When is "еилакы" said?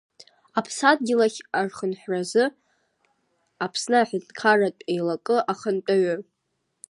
4.93-5.37